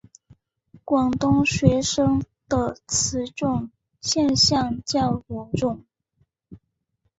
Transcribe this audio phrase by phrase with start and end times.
[0.83, 3.69] 广东学生的此种
[4.01, 5.85] 现象较严重。